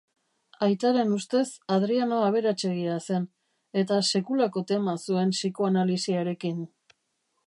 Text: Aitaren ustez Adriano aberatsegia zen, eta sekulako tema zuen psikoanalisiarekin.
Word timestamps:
Aitaren 0.67 1.11
ustez 1.17 1.41
Adriano 1.75 2.21
aberatsegia 2.29 2.95
zen, 3.11 3.29
eta 3.83 4.01
sekulako 4.13 4.67
tema 4.73 4.99
zuen 5.05 5.35
psikoanalisiarekin. 5.37 6.65